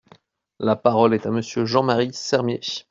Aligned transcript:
La 0.57 0.75
parole 0.75 1.13
est 1.13 1.27
à 1.27 1.29
Monsieur 1.29 1.63
Jean-Marie 1.65 2.11
Sermier. 2.11 2.59